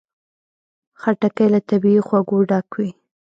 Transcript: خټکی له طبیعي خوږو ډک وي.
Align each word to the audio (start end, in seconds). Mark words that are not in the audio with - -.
خټکی 1.01 1.47
له 1.53 1.59
طبیعي 1.69 2.01
خوږو 2.07 2.39
ډک 2.49 2.67
وي. 2.77 2.89